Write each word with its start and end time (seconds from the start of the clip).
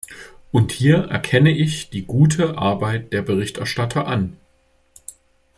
Und 0.51 0.71
hier 0.71 1.09
erkenne 1.11 1.51
ich 1.51 1.91
die 1.91 2.01
gute 2.07 2.57
Arbeit 2.57 3.13
der 3.13 3.21
Berichterstatter 3.21 4.07
an. 4.07 4.35